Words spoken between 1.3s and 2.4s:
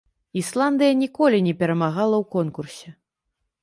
не перамагала ў